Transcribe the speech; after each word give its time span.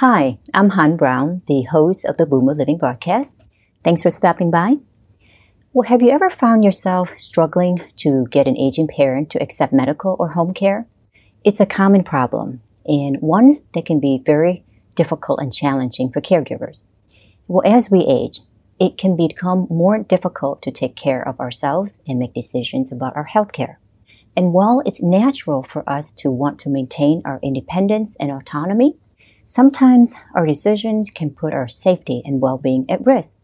Hi, 0.00 0.38
I'm 0.54 0.70
Han 0.70 0.96
Brown, 0.96 1.42
the 1.46 1.64
host 1.70 2.06
of 2.06 2.16
the 2.16 2.24
Boomer 2.24 2.54
Living 2.54 2.78
broadcast. 2.78 3.38
Thanks 3.84 4.00
for 4.00 4.08
stopping 4.08 4.50
by. 4.50 4.76
Well, 5.74 5.86
have 5.90 6.00
you 6.00 6.08
ever 6.08 6.30
found 6.30 6.64
yourself 6.64 7.10
struggling 7.18 7.82
to 7.96 8.26
get 8.30 8.48
an 8.48 8.56
aging 8.56 8.88
parent 8.88 9.28
to 9.32 9.42
accept 9.42 9.74
medical 9.74 10.16
or 10.18 10.30
home 10.30 10.54
care? 10.54 10.86
It's 11.44 11.60
a 11.60 11.66
common 11.66 12.02
problem 12.02 12.62
and 12.86 13.18
one 13.20 13.60
that 13.74 13.84
can 13.84 14.00
be 14.00 14.22
very 14.24 14.64
difficult 14.94 15.38
and 15.38 15.52
challenging 15.52 16.10
for 16.10 16.22
caregivers. 16.22 16.80
Well, 17.46 17.70
as 17.70 17.90
we 17.90 18.06
age, 18.08 18.40
it 18.78 18.96
can 18.96 19.18
become 19.18 19.66
more 19.68 19.98
difficult 19.98 20.62
to 20.62 20.70
take 20.70 20.96
care 20.96 21.20
of 21.20 21.38
ourselves 21.38 22.00
and 22.08 22.18
make 22.18 22.32
decisions 22.32 22.90
about 22.90 23.16
our 23.16 23.24
health 23.24 23.52
care. 23.52 23.78
And 24.34 24.54
while 24.54 24.80
it's 24.86 25.02
natural 25.02 25.62
for 25.62 25.86
us 25.86 26.10
to 26.12 26.30
want 26.30 26.58
to 26.60 26.70
maintain 26.70 27.20
our 27.26 27.38
independence 27.42 28.16
and 28.18 28.30
autonomy, 28.30 28.96
Sometimes 29.50 30.14
our 30.32 30.46
decisions 30.46 31.10
can 31.10 31.30
put 31.30 31.52
our 31.52 31.66
safety 31.66 32.22
and 32.24 32.40
well 32.40 32.56
being 32.56 32.88
at 32.88 33.04
risk. 33.04 33.40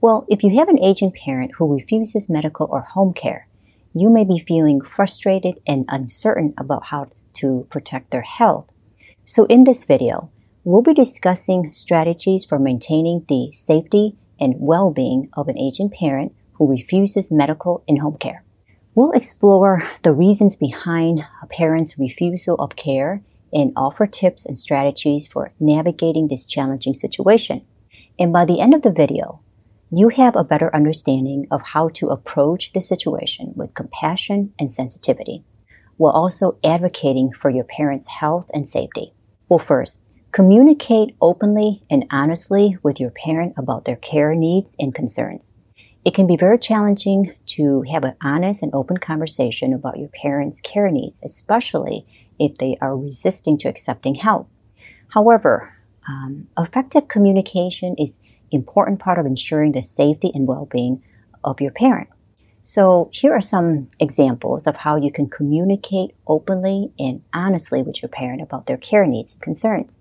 Well, 0.00 0.24
if 0.28 0.44
you 0.44 0.56
have 0.56 0.68
an 0.68 0.78
aging 0.78 1.10
parent 1.10 1.56
who 1.56 1.74
refuses 1.74 2.30
medical 2.30 2.68
or 2.70 2.82
home 2.82 3.12
care, 3.12 3.48
you 3.92 4.10
may 4.10 4.22
be 4.22 4.38
feeling 4.38 4.80
frustrated 4.80 5.58
and 5.66 5.86
uncertain 5.88 6.54
about 6.56 6.84
how 6.84 7.08
to 7.40 7.66
protect 7.68 8.12
their 8.12 8.22
health. 8.22 8.70
So, 9.24 9.46
in 9.46 9.64
this 9.64 9.82
video, 9.82 10.30
we'll 10.62 10.82
be 10.82 10.94
discussing 10.94 11.72
strategies 11.72 12.44
for 12.44 12.60
maintaining 12.60 13.26
the 13.28 13.50
safety 13.52 14.14
and 14.38 14.54
well 14.56 14.92
being 14.92 15.30
of 15.32 15.48
an 15.48 15.58
aging 15.58 15.90
parent 15.90 16.32
who 16.52 16.70
refuses 16.70 17.32
medical 17.32 17.82
and 17.88 17.98
home 17.98 18.18
care. 18.18 18.44
We'll 18.94 19.10
explore 19.10 19.82
the 20.04 20.12
reasons 20.12 20.54
behind 20.54 21.24
a 21.42 21.46
parent's 21.48 21.98
refusal 21.98 22.54
of 22.60 22.76
care 22.76 23.22
and 23.52 23.72
offer 23.76 24.06
tips 24.06 24.46
and 24.46 24.58
strategies 24.58 25.26
for 25.26 25.52
navigating 25.58 26.28
this 26.28 26.46
challenging 26.46 26.94
situation. 26.94 27.62
And 28.18 28.32
by 28.32 28.44
the 28.44 28.60
end 28.60 28.74
of 28.74 28.82
the 28.82 28.92
video, 28.92 29.40
you 29.90 30.10
have 30.10 30.36
a 30.36 30.44
better 30.44 30.74
understanding 30.74 31.46
of 31.50 31.62
how 31.62 31.88
to 31.88 32.08
approach 32.08 32.72
the 32.72 32.80
situation 32.80 33.52
with 33.56 33.74
compassion 33.74 34.52
and 34.58 34.72
sensitivity, 34.72 35.44
while 35.96 36.12
also 36.12 36.58
advocating 36.62 37.32
for 37.32 37.50
your 37.50 37.64
parents' 37.64 38.08
health 38.08 38.50
and 38.54 38.68
safety. 38.68 39.12
Well, 39.48 39.58
first, 39.58 40.00
communicate 40.32 41.16
openly 41.20 41.82
and 41.90 42.04
honestly 42.10 42.78
with 42.84 43.00
your 43.00 43.10
parent 43.10 43.54
about 43.56 43.84
their 43.84 43.96
care 43.96 44.34
needs 44.34 44.76
and 44.78 44.94
concerns. 44.94 45.50
It 46.04 46.14
can 46.14 46.26
be 46.26 46.36
very 46.36 46.58
challenging 46.58 47.34
to 47.46 47.82
have 47.92 48.04
an 48.04 48.14
honest 48.22 48.62
and 48.62 48.74
open 48.74 48.98
conversation 48.98 49.74
about 49.74 49.98
your 49.98 50.08
parents' 50.08 50.60
care 50.60 50.90
needs, 50.90 51.20
especially 51.24 52.06
if 52.40 52.56
they 52.56 52.76
are 52.80 52.96
resisting 52.96 53.56
to 53.58 53.68
accepting 53.68 54.16
help. 54.16 54.48
However, 55.10 55.76
um, 56.08 56.48
effective 56.58 57.06
communication 57.06 57.94
is 57.98 58.14
important 58.50 58.98
part 58.98 59.18
of 59.18 59.26
ensuring 59.26 59.72
the 59.72 59.82
safety 59.82 60.32
and 60.34 60.48
well-being 60.48 61.02
of 61.44 61.60
your 61.60 61.70
parent. 61.70 62.08
So 62.64 63.10
here 63.12 63.32
are 63.32 63.40
some 63.40 63.88
examples 63.98 64.66
of 64.66 64.76
how 64.76 64.96
you 64.96 65.12
can 65.12 65.28
communicate 65.28 66.14
openly 66.26 66.92
and 66.98 67.22
honestly 67.32 67.82
with 67.82 68.02
your 68.02 68.08
parent 68.08 68.42
about 68.42 68.66
their 68.66 68.76
care 68.76 69.06
needs 69.06 69.32
and 69.32 69.42
concerns. 69.42 69.98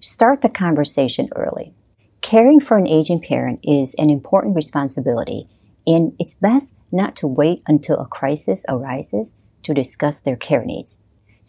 Start 0.00 0.42
the 0.42 0.48
conversation 0.48 1.28
early. 1.34 1.74
Caring 2.20 2.60
for 2.60 2.76
an 2.76 2.86
aging 2.86 3.20
parent 3.20 3.60
is 3.62 3.94
an 3.94 4.10
important 4.10 4.56
responsibility, 4.56 5.48
and 5.86 6.14
it's 6.18 6.34
best 6.34 6.74
not 6.92 7.16
to 7.16 7.26
wait 7.26 7.62
until 7.66 7.98
a 7.98 8.06
crisis 8.06 8.64
arises 8.68 9.34
to 9.62 9.74
discuss 9.74 10.20
their 10.20 10.36
care 10.36 10.64
needs. 10.64 10.98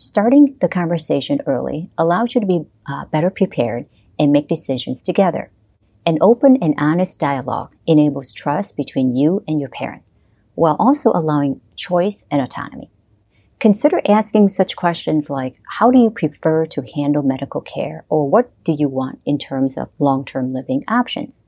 Starting 0.02 0.56
the 0.62 0.70
conversation 0.70 1.42
early 1.46 1.90
allows 1.98 2.34
you 2.34 2.40
to 2.40 2.48
be 2.48 2.62
uh, 2.88 3.04
better 3.12 3.30
prepared 3.30 3.86
and 4.18 4.32
make 4.32 4.48
decisions 4.48 5.04
together. 5.04 5.52
An 6.06 6.18
open 6.22 6.58
and 6.62 6.74
honest 6.78 7.20
dialogue 7.20 7.76
enables 7.86 8.32
trust 8.32 8.78
between 8.78 9.18
you 9.18 9.44
and 9.46 9.60
your 9.60 9.68
parent, 9.68 10.04
while 10.56 10.78
also 10.80 11.10
allowing 11.10 11.60
choice 11.76 12.24
and 12.32 12.42
autonomy. 12.42 12.90
Consider 13.60 14.00
asking 14.08 14.48
such 14.48 14.78
questions 14.78 15.30
like 15.30 15.58
How 15.80 15.92
do 15.92 16.00
you 16.00 16.10
prefer 16.10 16.66
to 16.68 16.86
handle 16.96 17.22
medical 17.22 17.60
care? 17.60 18.06
or 18.08 18.30
What 18.30 18.54
do 18.64 18.72
you 18.72 18.88
want 18.88 19.20
in 19.26 19.38
terms 19.38 19.78
of 19.78 19.90
long 20.00 20.24
term 20.24 20.54
living 20.54 20.86
options? 20.88 21.42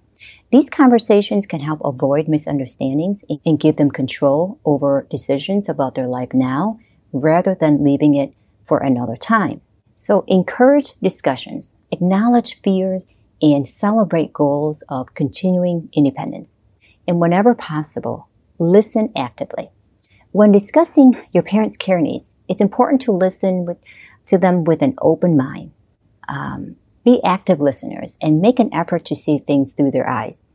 These 0.51 0.69
conversations 0.69 1.47
can 1.47 1.61
help 1.61 1.79
avoid 1.85 2.27
misunderstandings 2.27 3.23
and 3.45 3.61
give 3.61 3.77
them 3.77 3.91
control 3.91 4.59
over 4.65 5.07
decisions 5.09 5.69
about 5.69 5.95
their 5.95 6.07
life 6.07 6.33
now 6.33 6.81
rather 7.13 7.55
than 7.55 7.83
leaving 7.83 8.15
it 8.15 8.33
for 8.71 8.77
another 8.77 9.17
time. 9.17 9.59
So 9.97 10.23
encourage 10.29 10.93
discussions, 11.03 11.75
acknowledge 11.91 12.61
fears, 12.63 13.03
and 13.41 13.67
celebrate 13.67 14.31
goals 14.31 14.81
of 14.87 15.13
continuing 15.13 15.89
independence. 15.91 16.55
And 17.05 17.19
whenever 17.19 17.53
possible, 17.53 18.29
listen 18.59 19.11
actively. 19.13 19.71
When 20.31 20.53
discussing 20.53 21.21
your 21.33 21.43
parents' 21.43 21.75
care 21.75 21.99
needs, 21.99 22.31
it's 22.47 22.61
important 22.61 23.01
to 23.01 23.11
listen 23.11 23.65
with, 23.65 23.75
to 24.27 24.37
them 24.37 24.63
with 24.63 24.81
an 24.81 24.95
open 25.01 25.35
mind. 25.35 25.73
Um, 26.29 26.77
be 27.03 27.21
active 27.25 27.59
listeners 27.59 28.17
and 28.21 28.39
make 28.39 28.59
an 28.59 28.73
effort 28.73 29.03
to 29.07 29.17
see 29.17 29.37
things 29.37 29.73
through 29.73 29.91
their 29.91 30.07
eyes. 30.07 30.45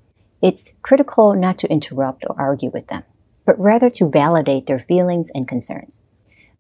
It's 0.41 0.73
critical 0.81 1.35
not 1.35 1.59
to 1.59 1.71
interrupt 1.71 2.25
or 2.27 2.41
argue 2.41 2.71
with 2.71 2.87
them, 2.87 3.03
but 3.45 3.61
rather 3.61 3.91
to 3.91 4.09
validate 4.09 4.67
their 4.67 4.79
feelings 4.79 5.29
and 5.35 5.47
concerns 5.47 6.01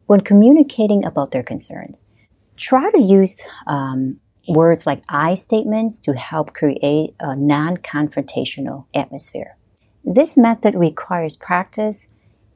when 0.06 0.20
communicating 0.20 1.04
about 1.04 1.30
their 1.30 1.42
concerns, 1.42 1.98
try 2.56 2.90
to 2.90 3.00
use 3.00 3.40
um, 3.66 4.18
words 4.48 4.86
like 4.86 5.02
I 5.08 5.34
statements 5.34 5.98
to 6.00 6.14
help 6.14 6.54
create 6.54 7.14
a 7.20 7.34
non 7.36 7.78
confrontational 7.78 8.86
atmosphere. 8.94 9.56
This 10.04 10.36
method 10.36 10.74
requires 10.74 11.36
practice 11.36 12.06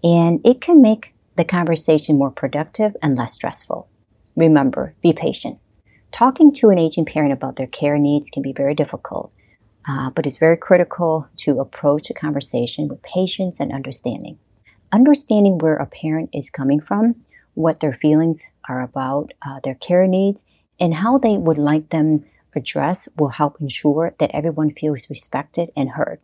and 0.03 0.41
it 0.44 0.60
can 0.60 0.81
make 0.81 1.12
the 1.37 1.44
conversation 1.44 2.16
more 2.16 2.31
productive 2.31 2.97
and 3.03 3.16
less 3.16 3.34
stressful. 3.34 3.89
Remember, 4.37 4.94
be 5.03 5.12
patient. 5.12 5.59
Talking 6.12 6.53
to 6.55 6.71
an 6.71 6.78
aging 6.78 7.05
parent 7.05 7.33
about 7.33 7.56
their 7.56 7.66
care 7.66 7.99
needs 7.99 8.31
can 8.31 8.43
be 8.43 8.53
very 8.53 8.75
difficult, 8.75 9.33
uh, 9.89 10.10
but 10.10 10.27
it's 10.27 10.39
very 10.39 10.56
critical 10.56 11.28
to 11.39 11.60
approach 11.60 12.10
a 12.10 12.15
conversation 12.15 12.89
with 12.89 13.03
patience 13.03 13.60
and 13.60 13.72
understanding. 13.72 14.39
Understanding 14.93 15.59
where 15.59 15.77
a 15.77 15.87
parent 15.87 16.31
is 16.33 16.50
coming 16.50 16.81
from 16.81 17.16
what 17.60 17.81
their 17.81 17.93
feelings 17.93 18.47
are 18.69 18.81
about 18.81 19.32
uh, 19.47 19.60
their 19.62 19.75
care 19.75 20.06
needs 20.06 20.44
and 20.78 20.94
how 20.94 21.19
they 21.19 21.37
would 21.37 21.59
like 21.59 21.91
them 21.91 22.25
addressed 22.54 23.09
will 23.16 23.28
help 23.28 23.60
ensure 23.60 24.15
that 24.19 24.31
everyone 24.32 24.72
feels 24.72 25.10
respected 25.10 25.71
and 25.76 25.91
heard. 25.91 26.21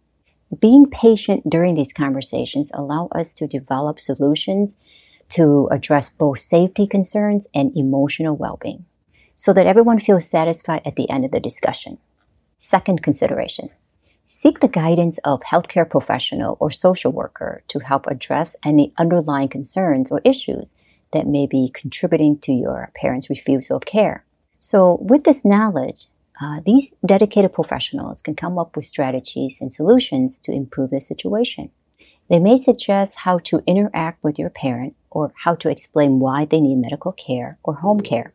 Being 0.61 0.89
patient 0.89 1.49
during 1.49 1.75
these 1.75 1.93
conversations 1.93 2.71
allow 2.73 3.09
us 3.13 3.35
to 3.35 3.47
develop 3.47 4.01
solutions 4.01 4.77
to 5.31 5.69
address 5.71 6.09
both 6.09 6.41
safety 6.41 6.87
concerns 6.87 7.47
and 7.55 7.77
emotional 7.77 8.37
well-being 8.37 8.85
so 9.35 9.53
that 9.53 9.67
everyone 9.67 10.01
feels 10.01 10.29
satisfied 10.29 10.83
at 10.85 10.97
the 10.97 11.11
end 11.11 11.25
of 11.25 11.33
the 11.33 11.41
discussion. 11.41 11.99
Second 12.59 13.03
consideration. 13.03 13.71
Seek 14.25 14.61
the 14.61 14.69
guidance 14.69 15.19
of 15.25 15.41
healthcare 15.43 15.89
professional 15.89 16.57
or 16.59 16.71
social 16.71 17.13
worker 17.13 17.63
to 17.69 17.81
help 17.81 18.07
address 18.07 18.57
any 18.65 18.93
underlying 18.97 19.49
concerns 19.49 20.11
or 20.11 20.21
issues 20.25 20.73
that 21.13 21.27
may 21.27 21.47
be 21.47 21.71
contributing 21.73 22.39
to 22.41 22.53
your 22.53 22.91
parents' 22.95 23.31
refusal 23.31 23.77
of 23.77 23.87
care. 23.87 24.25
So, 24.61 24.99
with 25.01 25.25
this 25.25 25.45
knowledge, 25.45 26.07
uh, 26.41 26.61
these 26.65 26.93
dedicated 27.05 27.53
professionals 27.53 28.21
can 28.23 28.35
come 28.35 28.59
up 28.59 28.77
with 28.77 28.85
strategies 28.85 29.59
and 29.61 29.73
solutions 29.73 30.39
to 30.41 30.53
improve 30.53 30.91
the 30.91 31.01
situation. 31.01 31.71
They 32.29 32.39
may 32.39 32.57
suggest 32.57 33.19
how 33.19 33.39
to 33.45 33.63
interact 33.67 34.23
with 34.23 34.39
your 34.39 34.51
parent 34.51 34.97
or 35.11 35.33
how 35.45 35.55
to 35.57 35.71
explain 35.71 36.19
why 36.19 36.45
they 36.45 36.61
need 36.61 36.77
medical 36.77 37.13
care 37.13 37.59
or 37.63 37.77
home 37.77 38.01
care. 38.01 38.33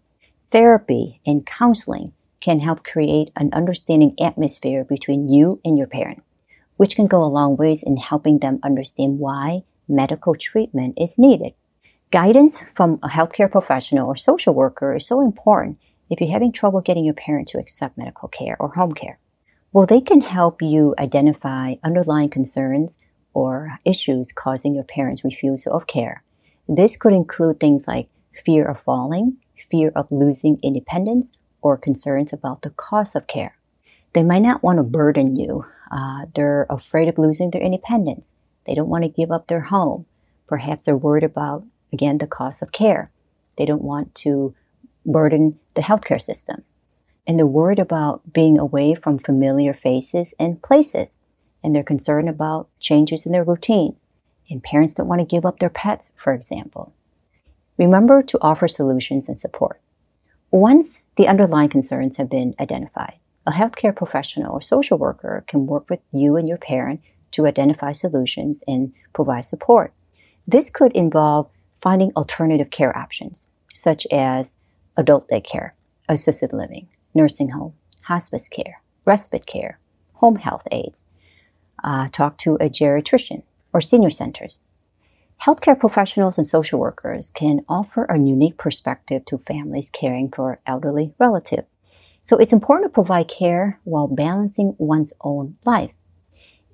Therapy 0.51 1.19
and 1.25 1.45
counseling 1.45 2.13
can 2.39 2.59
help 2.59 2.83
create 2.83 3.31
an 3.35 3.49
understanding 3.53 4.15
atmosphere 4.19 4.83
between 4.83 5.29
you 5.29 5.59
and 5.63 5.77
your 5.77 5.87
parent, 5.87 6.23
which 6.77 6.95
can 6.95 7.05
go 7.07 7.23
a 7.23 7.25
long 7.25 7.55
ways 7.55 7.83
in 7.83 7.97
helping 7.97 8.39
them 8.39 8.59
understand 8.63 9.19
why 9.19 9.63
medical 9.87 10.35
treatment 10.35 10.97
is 10.97 11.17
needed. 11.17 11.53
Guidance 12.11 12.59
from 12.75 12.99
a 13.03 13.07
healthcare 13.07 13.49
professional 13.49 14.05
or 14.05 14.17
social 14.17 14.53
worker 14.53 14.93
is 14.93 15.07
so 15.07 15.21
important 15.21 15.79
if 16.09 16.19
you're 16.19 16.29
having 16.29 16.51
trouble 16.51 16.81
getting 16.81 17.05
your 17.05 17.13
parent 17.13 17.47
to 17.47 17.57
accept 17.57 17.97
medical 17.97 18.27
care 18.27 18.57
or 18.59 18.73
home 18.73 18.93
care. 18.93 19.17
Well, 19.71 19.85
they 19.85 20.01
can 20.01 20.19
help 20.19 20.61
you 20.61 20.93
identify 20.99 21.75
underlying 21.85 22.27
concerns 22.27 22.97
or 23.33 23.77
issues 23.85 24.33
causing 24.33 24.75
your 24.75 24.83
parents' 24.83 25.23
refusal 25.23 25.71
of 25.71 25.87
care. 25.87 26.21
This 26.67 26.97
could 26.97 27.13
include 27.13 27.61
things 27.61 27.87
like 27.87 28.09
fear 28.45 28.65
of 28.65 28.81
falling, 28.81 29.37
fear 29.69 29.93
of 29.95 30.11
losing 30.11 30.59
independence, 30.61 31.29
or 31.61 31.77
concerns 31.77 32.33
about 32.33 32.63
the 32.63 32.71
cost 32.71 33.15
of 33.15 33.27
care. 33.27 33.55
They 34.11 34.23
might 34.23 34.39
not 34.39 34.63
want 34.63 34.79
to 34.79 34.83
burden 34.83 35.37
you. 35.37 35.65
Uh, 35.89 36.25
they're 36.35 36.67
afraid 36.69 37.07
of 37.07 37.17
losing 37.17 37.51
their 37.51 37.61
independence. 37.61 38.33
They 38.67 38.75
don't 38.75 38.89
want 38.89 39.05
to 39.05 39.09
give 39.09 39.31
up 39.31 39.47
their 39.47 39.61
home. 39.61 40.07
Perhaps 40.47 40.83
they're 40.83 40.97
worried 40.97 41.23
about 41.23 41.63
Again, 41.93 42.17
the 42.17 42.27
cost 42.27 42.61
of 42.61 42.71
care. 42.71 43.11
They 43.57 43.65
don't 43.65 43.83
want 43.83 44.15
to 44.15 44.55
burden 45.05 45.59
the 45.75 45.81
healthcare 45.81 46.21
system. 46.21 46.63
and 47.27 47.37
they're 47.37 47.45
worried 47.45 47.79
about 47.79 48.33
being 48.33 48.57
away 48.57 48.95
from 48.95 49.17
familiar 49.19 49.73
faces 49.73 50.33
and 50.39 50.61
places, 50.61 51.17
and 51.63 51.75
they're 51.75 51.83
concerned 51.83 52.29
about 52.29 52.67
changes 52.79 53.25
in 53.25 53.31
their 53.31 53.43
routines. 53.43 54.01
And 54.49 54.63
parents 54.63 54.95
don't 54.95 55.07
want 55.07 55.19
to 55.19 55.25
give 55.35 55.45
up 55.45 55.59
their 55.59 55.69
pets, 55.69 56.11
for 56.17 56.33
example. 56.33 56.93
Remember 57.77 58.21
to 58.23 58.37
offer 58.41 58.67
solutions 58.67 59.29
and 59.29 59.39
support. 59.39 59.79
Once 60.49 60.99
the 61.15 61.27
underlying 61.27 61.69
concerns 61.69 62.17
have 62.17 62.29
been 62.29 62.53
identified, 62.59 63.13
a 63.47 63.51
healthcare 63.51 63.95
professional 63.95 64.51
or 64.51 64.61
social 64.61 64.97
worker 64.97 65.43
can 65.47 65.65
work 65.65 65.89
with 65.89 66.01
you 66.11 66.35
and 66.35 66.47
your 66.47 66.57
parent 66.57 67.01
to 67.31 67.45
identify 67.45 67.91
solutions 67.91 68.63
and 68.67 68.93
provide 69.13 69.45
support. 69.45 69.93
This 70.45 70.69
could 70.69 70.91
involve 70.91 71.49
finding 71.81 72.11
alternative 72.15 72.69
care 72.69 72.95
options, 72.97 73.49
such 73.73 74.05
as 74.11 74.55
adult 74.97 75.27
daycare, 75.29 75.71
assisted 76.07 76.53
living, 76.53 76.87
nursing 77.13 77.49
home, 77.49 77.73
hospice 78.03 78.47
care, 78.47 78.81
respite 79.05 79.45
care, 79.45 79.79
home 80.15 80.35
health 80.37 80.67
aides. 80.71 81.03
Uh, 81.83 82.07
talk 82.11 82.37
to 82.37 82.55
a 82.55 82.69
geriatrician 82.69 83.41
or 83.73 83.81
senior 83.81 84.11
centers. 84.11 84.59
Healthcare 85.45 85.79
professionals 85.79 86.37
and 86.37 86.45
social 86.45 86.79
workers 86.79 87.31
can 87.31 87.65
offer 87.67 88.05
a 88.05 88.19
unique 88.19 88.57
perspective 88.57 89.25
to 89.25 89.39
families 89.39 89.89
caring 89.89 90.29
for 90.29 90.59
elderly 90.67 91.15
relatives. 91.17 91.67
So 92.21 92.37
it's 92.37 92.53
important 92.53 92.91
to 92.91 92.93
provide 92.93 93.27
care 93.27 93.79
while 93.83 94.07
balancing 94.07 94.75
one's 94.77 95.13
own 95.21 95.57
life. 95.65 95.93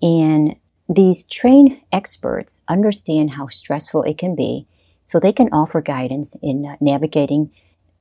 And 0.01 0.57
these 0.89 1.25
trained 1.25 1.79
experts 1.93 2.59
understand 2.67 3.31
how 3.31 3.47
stressful 3.47 4.03
it 4.03 4.17
can 4.17 4.35
be, 4.35 4.67
so 5.07 5.19
they 5.19 5.31
can 5.31 5.49
offer 5.51 5.81
guidance 5.81 6.35
in 6.43 6.77
navigating 6.79 7.49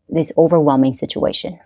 this 0.08 0.32
overwhelming 0.36 0.92
situation. 0.92 1.58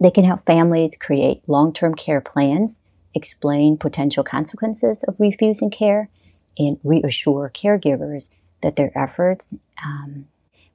They 0.00 0.10
can 0.10 0.24
help 0.24 0.46
families 0.46 0.96
create 0.98 1.42
long 1.46 1.74
term 1.74 1.94
care 1.94 2.22
plans, 2.22 2.78
explain 3.14 3.76
potential 3.76 4.24
consequences 4.24 5.02
of 5.02 5.16
refusing 5.18 5.70
care, 5.70 6.08
and 6.56 6.78
reassure 6.82 7.50
caregivers 7.54 8.28
that 8.62 8.76
their 8.76 8.96
efforts 8.96 9.54
um, 9.84 10.26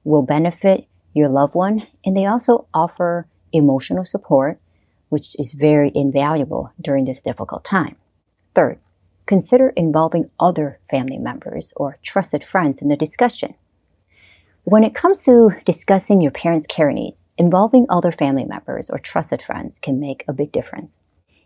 will 0.04 0.22
benefit 0.22 0.86
your 1.14 1.28
loved 1.28 1.54
one. 1.54 1.86
And 2.04 2.16
they 2.16 2.26
also 2.26 2.66
offer 2.74 3.26
emotional 3.52 4.04
support, 4.04 4.60
which 5.08 5.34
is 5.38 5.52
very 5.52 5.90
invaluable 5.94 6.72
during 6.80 7.06
this 7.06 7.22
difficult 7.22 7.64
time. 7.64 7.96
Third, 8.54 8.78
consider 9.26 9.70
involving 9.70 10.30
other 10.38 10.78
family 10.90 11.18
members 11.18 11.72
or 11.76 11.98
trusted 12.02 12.44
friends 12.44 12.80
in 12.80 12.88
the 12.88 12.96
discussion. 12.96 13.54
When 14.64 14.84
it 14.84 14.94
comes 14.94 15.24
to 15.24 15.50
discussing 15.64 16.20
your 16.20 16.32
parents' 16.32 16.66
care 16.66 16.92
needs, 16.92 17.24
involving 17.38 17.86
other 17.88 18.10
family 18.10 18.44
members 18.44 18.90
or 18.90 18.98
trusted 18.98 19.42
friends 19.42 19.78
can 19.80 20.00
make 20.00 20.24
a 20.26 20.32
big 20.32 20.52
difference. 20.52 20.98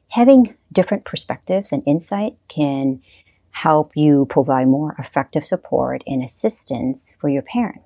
Having 0.09 0.55
different 0.73 1.05
perspectives 1.05 1.73
and 1.73 1.83
insight 1.87 2.37
can 2.49 3.03
help 3.51 3.97
you 3.97 4.27
provide 4.31 4.69
more 4.69 4.95
effective 4.99 5.45
support 5.45 6.03
and 6.07 6.23
assistance 6.23 7.13
for 7.19 7.29
your 7.29 7.43
parent 7.43 7.83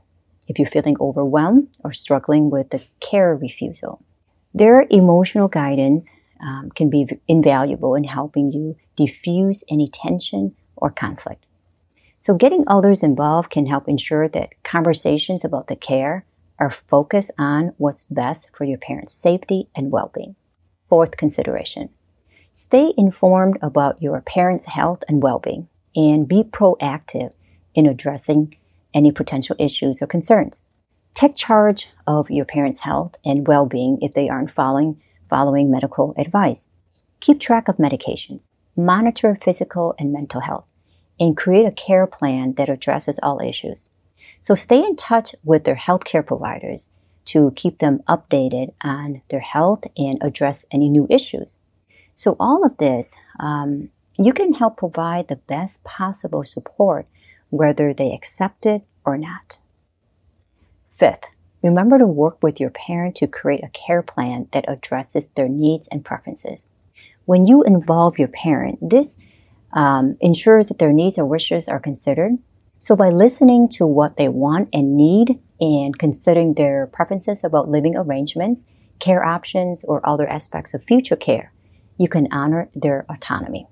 if 0.47 0.59
you're 0.59 0.69
feeling 0.69 0.97
overwhelmed 1.01 1.69
or 1.83 1.93
struggling 1.93 2.51
with 2.51 2.71
the 2.71 2.85
care 3.01 3.35
refusal. 3.35 4.03
Their 4.53 4.87
emotional 4.91 5.49
guidance 5.49 6.09
um, 6.41 6.71
can 6.75 6.91
be 6.91 7.07
invaluable 7.29 7.95
in 7.95 8.05
helping 8.05 8.53
you 8.53 8.77
diffuse 8.97 9.65
any 9.71 9.89
tension 9.89 10.55
or 10.77 10.91
conflict. 10.91 11.45
So, 12.21 12.35
getting 12.35 12.65
others 12.67 13.03
involved 13.03 13.51
can 13.51 13.67
help 13.67 13.89
ensure 13.89 14.29
that 14.29 14.63
conversations 14.63 15.45
about 15.45 15.69
the 15.69 15.77
care 15.77 16.25
are 16.59 16.75
focused 16.89 17.31
on 17.39 17.75
what's 17.77 18.05
best 18.05 18.49
for 18.57 18.65
your 18.65 18.79
parent's 18.79 19.13
safety 19.15 19.69
and 19.75 19.91
well 19.91 20.11
being. 20.15 20.37
Fourth 20.89 21.17
consideration 21.17 21.91
stay 22.53 22.95
informed 22.97 23.59
about 23.61 24.01
your 24.01 24.21
parent's 24.21 24.67
health 24.67 25.03
and 25.09 25.23
well 25.23 25.39
being 25.39 25.69
and 25.97 26.29
be 26.29 26.43
proactive 26.43 27.33
in 27.75 27.87
addressing 27.87 28.57
any 28.95 29.11
potential 29.11 29.57
issues 29.59 30.01
or 30.01 30.07
concerns. 30.07 30.63
Take 31.15 31.37
charge 31.37 31.89
of 32.07 32.31
your 32.31 32.45
parents' 32.45 32.81
health 32.81 33.17
and 33.25 33.47
well 33.47 33.67
being 33.67 33.99
if 34.01 34.15
they 34.15 34.29
aren't 34.29 34.51
following, 34.51 35.01
following 35.29 35.71
medical 35.71 36.15
advice. 36.17 36.69
Keep 37.21 37.41
track 37.41 37.69
of 37.69 37.77
medications, 37.77 38.51
monitor 38.77 39.39
physical 39.43 39.95
and 39.99 40.13
mental 40.13 40.41
health, 40.41 40.67
and 41.19 41.37
create 41.37 41.67
a 41.67 41.73
care 41.73 42.07
plan 42.07 42.55
that 42.55 42.69
addresses 42.69 43.19
all 43.23 43.41
issues. 43.41 43.89
So 44.41 44.55
stay 44.55 44.79
in 44.79 44.97
touch 44.97 45.35
with 45.45 45.65
their 45.65 45.77
healthcare 45.77 46.27
providers 46.27 46.89
to 47.27 47.53
keep 47.57 47.79
them 47.79 48.03
updated 48.09 48.73
on 48.83 49.23
their 49.29 49.41
health 49.41 49.85
and 49.97 50.19
address 50.21 50.65
any 50.71 50.89
new 50.89 51.07
issues. 51.09 51.59
So, 52.15 52.37
all 52.39 52.65
of 52.65 52.77
this, 52.77 53.15
um, 53.41 53.91
you 54.17 54.33
can 54.33 54.55
help 54.55 54.77
provide 54.77 55.29
the 55.29 55.37
best 55.37 55.83
possible 55.83 56.45
support, 56.45 57.07
whether 57.51 57.93
they 57.93 58.13
accept 58.13 58.67
it 58.67 58.83
or 59.05 59.19
not. 59.19 59.59
Fifth, 60.97 61.27
remember 61.65 61.99
to 61.99 62.07
work 62.07 62.43
with 62.43 62.61
your 62.61 62.71
parent 62.71 63.17
to 63.17 63.27
create 63.27 63.65
a 63.65 63.71
care 63.71 64.03
plan 64.03 64.49
that 64.53 64.67
addresses 64.69 65.29
their 65.29 65.49
needs 65.49 65.89
and 65.89 66.05
preferences. 66.05 66.69
When 67.25 67.47
you 67.47 67.63
involve 67.63 68.19
your 68.19 68.29
parent, 68.29 68.79
this 68.91 69.17
um, 69.73 70.17
ensures 70.21 70.69
that 70.69 70.79
their 70.79 70.93
needs 70.93 71.17
and 71.17 71.29
wishes 71.29 71.67
are 71.67 71.81
considered. 71.81 72.33
So, 72.79 72.95
by 72.95 73.09
listening 73.09 73.71
to 73.71 73.87
what 73.87 74.19
they 74.19 74.29
want 74.29 74.69
and 74.75 74.95
need 74.95 75.41
and 75.59 75.99
considering 75.99 76.53
their 76.55 76.87
preferences 76.87 77.43
about 77.43 77.71
living 77.71 77.97
arrangements, 77.97 78.63
care 78.99 79.25
options, 79.25 79.85
or 79.85 80.07
other 80.07 80.29
aspects 80.29 80.75
of 80.75 80.85
future 80.85 81.17
care, 81.17 81.51
you 81.97 82.09
can 82.09 82.29
honor 82.31 82.69
their 82.75 83.07
autonomy. 83.09 83.67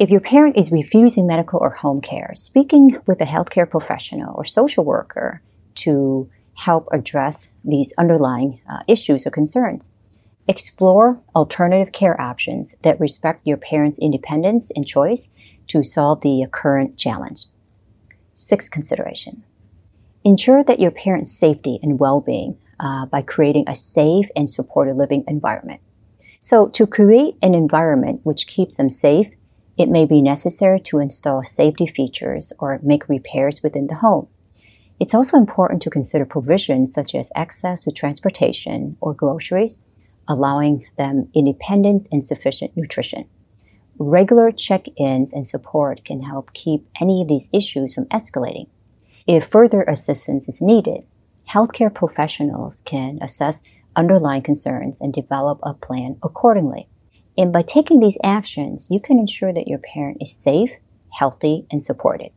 If 0.00 0.10
your 0.10 0.20
parent 0.20 0.56
is 0.56 0.72
refusing 0.72 1.28
medical 1.28 1.60
or 1.60 1.70
home 1.70 2.00
care, 2.00 2.32
speaking 2.34 2.98
with 3.06 3.20
a 3.20 3.24
healthcare 3.26 3.70
professional 3.70 4.34
or 4.34 4.44
social 4.44 4.84
worker 4.84 5.42
to 5.76 6.28
help 6.60 6.88
address 6.92 7.48
these 7.64 7.92
underlying 7.96 8.60
uh, 8.70 8.80
issues 8.86 9.26
or 9.26 9.30
concerns. 9.30 9.90
Explore 10.46 11.20
alternative 11.34 11.92
care 11.92 12.20
options 12.20 12.74
that 12.82 13.00
respect 13.00 13.46
your 13.46 13.56
parent's 13.56 13.98
independence 13.98 14.70
and 14.74 14.86
choice 14.86 15.30
to 15.68 15.82
solve 15.82 16.20
the 16.20 16.46
current 16.50 16.98
challenge. 16.98 17.46
Sixth 18.34 18.70
consideration 18.70 19.44
ensure 20.22 20.62
that 20.64 20.80
your 20.80 20.90
parent's 20.90 21.32
safety 21.32 21.78
and 21.82 21.98
well 21.98 22.20
being 22.20 22.58
uh, 22.78 23.06
by 23.06 23.22
creating 23.22 23.64
a 23.66 23.74
safe 23.74 24.28
and 24.36 24.50
supportive 24.50 24.96
living 24.96 25.24
environment. 25.26 25.80
So, 26.40 26.68
to 26.68 26.86
create 26.86 27.36
an 27.42 27.54
environment 27.54 28.20
which 28.22 28.46
keeps 28.46 28.76
them 28.76 28.90
safe, 28.90 29.28
it 29.78 29.88
may 29.88 30.04
be 30.04 30.20
necessary 30.20 30.80
to 30.80 30.98
install 30.98 31.42
safety 31.42 31.86
features 31.86 32.52
or 32.58 32.80
make 32.82 33.08
repairs 33.08 33.62
within 33.62 33.86
the 33.86 33.96
home. 33.96 34.28
It's 35.00 35.14
also 35.14 35.38
important 35.38 35.80
to 35.82 35.90
consider 35.90 36.26
provisions 36.26 36.92
such 36.92 37.14
as 37.14 37.32
access 37.34 37.84
to 37.84 37.90
transportation 37.90 38.98
or 39.00 39.14
groceries, 39.14 39.78
allowing 40.28 40.86
them 40.98 41.30
independence 41.34 42.06
and 42.12 42.22
sufficient 42.22 42.76
nutrition. 42.76 43.24
Regular 43.98 44.52
check 44.52 44.84
ins 44.98 45.32
and 45.32 45.48
support 45.48 46.04
can 46.04 46.22
help 46.22 46.52
keep 46.52 46.86
any 47.00 47.22
of 47.22 47.28
these 47.28 47.48
issues 47.50 47.94
from 47.94 48.04
escalating. 48.06 48.68
If 49.26 49.46
further 49.46 49.82
assistance 49.84 50.50
is 50.50 50.60
needed, 50.60 51.04
healthcare 51.50 51.92
professionals 51.92 52.82
can 52.84 53.18
assess 53.22 53.62
underlying 53.96 54.42
concerns 54.42 55.00
and 55.00 55.14
develop 55.14 55.60
a 55.62 55.72
plan 55.72 56.18
accordingly. 56.22 56.88
And 57.38 57.54
by 57.54 57.62
taking 57.62 58.00
these 58.00 58.18
actions, 58.22 58.88
you 58.90 59.00
can 59.00 59.18
ensure 59.18 59.52
that 59.54 59.66
your 59.68 59.78
parent 59.78 60.18
is 60.20 60.36
safe, 60.36 60.72
healthy, 61.08 61.66
and 61.70 61.82
supported. 61.82 62.32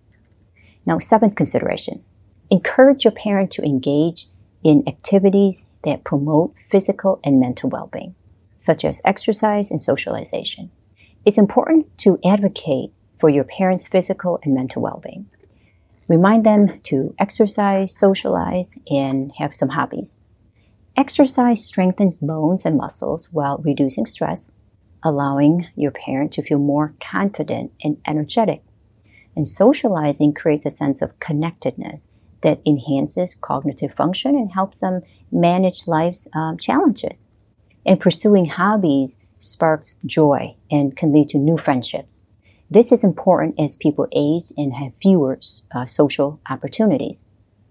Now, 0.86 1.00
seventh 1.00 1.36
consideration 1.36 2.04
encourage 2.54 3.04
your 3.04 3.12
parent 3.12 3.50
to 3.50 3.64
engage 3.64 4.28
in 4.64 4.84
activities 4.88 5.64
that 5.84 6.04
promote 6.04 6.54
physical 6.70 7.20
and 7.24 7.40
mental 7.40 7.68
well 7.68 7.90
being, 7.92 8.14
such 8.60 8.86
as 8.86 9.02
exercise 9.04 9.72
and 9.72 9.82
socialization. 9.82 10.70
It's 11.26 11.40
important 11.40 11.98
to 12.00 12.20
advocate 12.24 12.92
for 13.20 13.28
your 13.28 13.44
parents' 13.44 13.88
physical 13.88 14.40
and 14.44 14.54
mental 14.54 14.84
well 14.84 15.02
being. 15.04 15.26
Remind 16.08 16.46
them 16.46 16.80
to 16.84 17.16
exercise, 17.18 17.98
socialize, 17.98 18.78
and 18.88 19.32
have 19.40 19.56
some 19.56 19.70
hobbies. 19.70 20.18
Exercise 20.96 21.66
strengthens 21.66 22.16
bones 22.18 22.68
and 22.68 22.78
muscles 22.78 23.30
while 23.32 23.58
reducing 23.58 24.06
stress, 24.06 24.52
allowing 25.02 25.70
your 25.76 25.90
parent 25.90 26.32
to 26.34 26.44
feel 26.44 26.60
more 26.60 26.94
confident 27.02 27.72
and 27.84 27.98
energetic. 28.06 28.62
And 29.36 29.50
socializing 29.50 30.36
creates 30.36 30.68
a 30.68 30.72
sense 30.72 31.02
of 31.02 31.20
connectedness 31.20 32.08
that 32.44 32.62
enhances 32.66 33.36
cognitive 33.42 33.94
function 33.94 34.36
and 34.36 34.52
helps 34.52 34.80
them 34.80 35.02
manage 35.32 35.88
life's 35.88 36.28
um, 36.34 36.58
challenges. 36.58 37.26
And 37.86 38.00
pursuing 38.00 38.46
hobbies 38.46 39.18
sparks 39.40 39.96
joy 40.06 40.56
and 40.72 40.96
can 40.96 41.12
lead 41.12 41.30
to 41.30 41.38
new 41.38 41.58
friendships. 41.58 42.22
This 42.70 42.92
is 42.92 43.04
important 43.04 43.60
as 43.60 43.78
people 43.78 44.08
age 44.16 44.52
and 44.58 44.74
have 44.74 44.94
fewer 45.02 45.40
uh, 45.76 45.86
social 45.86 46.40
opportunities. 46.50 47.24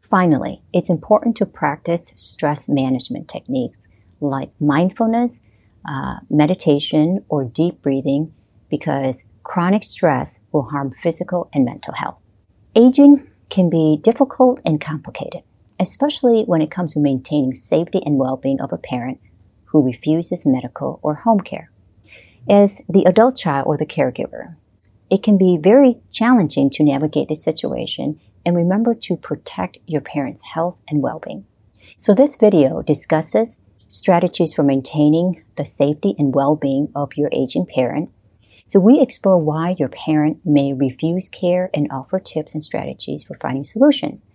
Finally, 0.02 0.62
it's 0.72 0.90
important 0.90 1.36
to 1.38 1.46
practice 1.46 2.12
stress 2.14 2.68
management 2.68 3.28
techniques 3.28 3.88
like 4.20 4.50
mindfulness, 4.60 5.40
uh, 5.88 6.16
meditation, 6.30 7.24
or 7.28 7.44
deep 7.44 7.80
breathing 7.82 8.32
because 8.68 9.22
chronic 9.42 9.82
stress 9.82 10.40
will 10.52 10.64
harm 10.64 10.90
physical 11.02 11.48
and 11.52 11.64
mental 11.64 11.94
health. 11.94 12.18
Aging 12.76 13.26
can 13.52 13.68
be 13.68 14.00
difficult 14.02 14.60
and 14.64 14.80
complicated, 14.80 15.42
especially 15.78 16.42
when 16.44 16.62
it 16.62 16.70
comes 16.70 16.94
to 16.94 16.98
maintaining 16.98 17.52
safety 17.52 18.00
and 18.06 18.16
well-being 18.16 18.58
of 18.62 18.72
a 18.72 18.78
parent 18.78 19.20
who 19.66 19.84
refuses 19.84 20.46
medical 20.46 20.98
or 21.02 21.16
home 21.16 21.38
care. 21.38 21.70
As 22.48 22.80
the 22.88 23.04
adult 23.04 23.36
child 23.36 23.66
or 23.66 23.76
the 23.76 23.84
caregiver, 23.84 24.56
it 25.10 25.22
can 25.22 25.36
be 25.36 25.58
very 25.62 26.00
challenging 26.10 26.70
to 26.70 26.82
navigate 26.82 27.28
this 27.28 27.44
situation 27.44 28.18
and 28.44 28.56
remember 28.56 28.94
to 28.94 29.16
protect 29.16 29.76
your 29.86 30.00
parents' 30.00 30.42
health 30.54 30.80
and 30.88 31.02
well-being. 31.02 31.44
So 31.98 32.14
this 32.14 32.36
video 32.36 32.80
discusses 32.80 33.58
strategies 33.86 34.54
for 34.54 34.62
maintaining 34.62 35.44
the 35.56 35.66
safety 35.66 36.14
and 36.18 36.34
well-being 36.34 36.90
of 36.94 37.18
your 37.18 37.28
aging 37.32 37.66
parent 37.66 38.08
so 38.72 38.80
we 38.80 39.02
explore 39.02 39.36
why 39.36 39.76
your 39.78 39.90
parent 39.90 40.38
may 40.46 40.72
refuse 40.72 41.28
care 41.28 41.68
and 41.74 41.92
offer 41.92 42.18
tips 42.18 42.54
and 42.54 42.64
strategies 42.64 43.22
for 43.22 43.34
finding 43.34 43.64
solutions. 43.64 44.26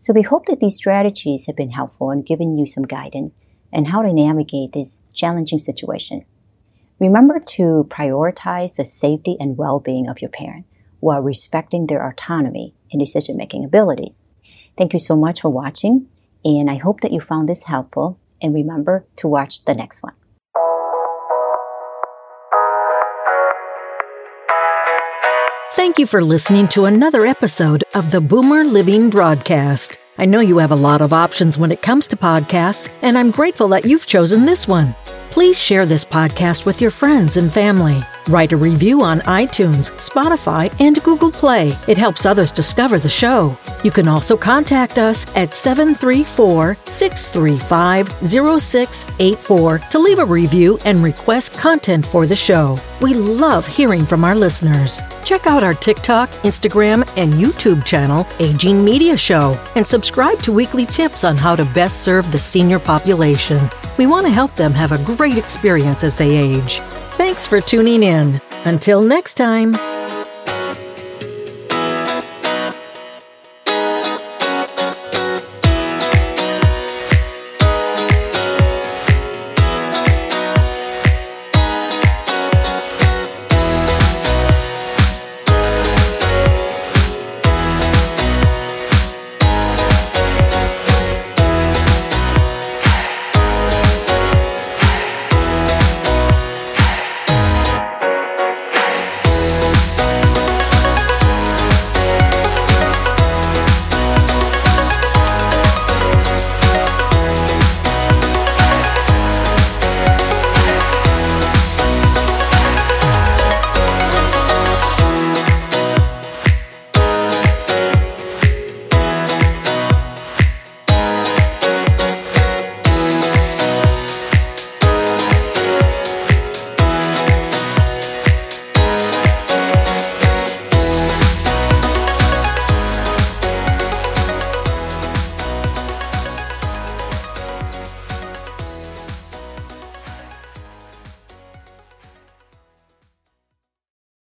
So 0.00 0.12
we 0.12 0.22
hope 0.22 0.46
that 0.46 0.58
these 0.58 0.74
strategies 0.74 1.46
have 1.46 1.54
been 1.54 1.70
helpful 1.70 2.10
in 2.10 2.22
giving 2.22 2.58
you 2.58 2.66
some 2.66 2.82
guidance 2.82 3.36
and 3.72 3.86
how 3.86 4.02
to 4.02 4.12
navigate 4.12 4.72
this 4.72 5.00
challenging 5.12 5.60
situation. 5.60 6.24
Remember 6.98 7.38
to 7.38 7.86
prioritize 7.88 8.74
the 8.74 8.84
safety 8.84 9.36
and 9.38 9.56
well-being 9.56 10.08
of 10.08 10.20
your 10.20 10.30
parent 10.30 10.66
while 10.98 11.20
respecting 11.20 11.86
their 11.86 12.04
autonomy 12.04 12.74
and 12.90 12.98
decision-making 12.98 13.64
abilities. 13.64 14.18
Thank 14.76 14.92
you 14.92 14.98
so 14.98 15.14
much 15.14 15.40
for 15.40 15.50
watching, 15.50 16.08
and 16.44 16.68
I 16.68 16.78
hope 16.78 17.00
that 17.02 17.12
you 17.12 17.20
found 17.20 17.48
this 17.48 17.62
helpful, 17.62 18.18
and 18.42 18.52
remember 18.52 19.06
to 19.18 19.28
watch 19.28 19.64
the 19.64 19.74
next 19.74 20.02
one. 20.02 20.14
Thank 25.84 25.98
you 25.98 26.06
for 26.06 26.24
listening 26.24 26.66
to 26.68 26.86
another 26.86 27.26
episode 27.26 27.84
of 27.92 28.10
the 28.10 28.22
Boomer 28.22 28.64
Living 28.64 29.10
Broadcast. 29.10 29.98
I 30.16 30.24
know 30.24 30.40
you 30.40 30.56
have 30.56 30.72
a 30.72 30.76
lot 30.76 31.02
of 31.02 31.12
options 31.12 31.58
when 31.58 31.70
it 31.70 31.82
comes 31.82 32.06
to 32.06 32.16
podcasts, 32.16 32.90
and 33.02 33.18
I'm 33.18 33.30
grateful 33.30 33.68
that 33.68 33.84
you've 33.84 34.06
chosen 34.06 34.46
this 34.46 34.66
one. 34.66 34.96
Please 35.34 35.60
share 35.60 35.84
this 35.84 36.04
podcast 36.04 36.64
with 36.64 36.80
your 36.80 36.92
friends 36.92 37.38
and 37.38 37.52
family. 37.52 38.00
Write 38.28 38.52
a 38.52 38.56
review 38.56 39.02
on 39.02 39.18
iTunes, 39.22 39.90
Spotify, 39.98 40.72
and 40.78 41.02
Google 41.02 41.32
Play. 41.32 41.76
It 41.88 41.98
helps 41.98 42.24
others 42.24 42.52
discover 42.52 43.00
the 43.00 43.08
show. 43.08 43.58
You 43.82 43.90
can 43.90 44.06
also 44.06 44.36
contact 44.36 44.96
us 44.96 45.26
at 45.34 45.52
734 45.52 46.76
635 46.86 48.08
0684 48.24 49.78
to 49.80 49.98
leave 49.98 50.20
a 50.20 50.24
review 50.24 50.78
and 50.84 51.02
request 51.02 51.52
content 51.54 52.06
for 52.06 52.26
the 52.26 52.36
show. 52.36 52.78
We 53.00 53.14
love 53.14 53.66
hearing 53.66 54.06
from 54.06 54.24
our 54.24 54.36
listeners. 54.36 55.02
Check 55.24 55.48
out 55.48 55.64
our 55.64 55.74
TikTok, 55.74 56.30
Instagram, 56.44 57.02
and 57.16 57.32
YouTube 57.32 57.84
channel, 57.84 58.24
Aging 58.38 58.84
Media 58.84 59.16
Show, 59.16 59.60
and 59.74 59.84
subscribe 59.84 60.40
to 60.42 60.52
weekly 60.52 60.86
tips 60.86 61.24
on 61.24 61.36
how 61.36 61.56
to 61.56 61.64
best 61.74 62.04
serve 62.04 62.30
the 62.30 62.38
senior 62.38 62.78
population. 62.78 63.58
We 63.98 64.06
want 64.06 64.26
to 64.26 64.32
help 64.32 64.54
them 64.56 64.72
have 64.72 64.92
a 64.92 65.02
great 65.04 65.38
experience 65.38 66.04
as 66.04 66.16
they 66.16 66.36
age. 66.36 66.80
Thanks 67.16 67.46
for 67.46 67.60
tuning 67.60 68.02
in. 68.02 68.40
Until 68.64 69.02
next 69.02 69.34
time. 69.34 69.76